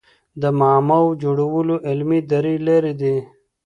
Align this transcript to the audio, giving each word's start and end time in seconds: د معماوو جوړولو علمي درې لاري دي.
د 0.41 0.43
معماوو 0.59 1.17
جوړولو 1.23 1.75
علمي 1.89 2.19
درې 2.31 2.53
لاري 2.67 2.93
دي. 3.01 3.17